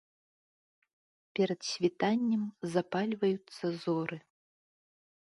[1.39, 2.43] Перад світаннем
[2.75, 4.17] запальваюцца зоры.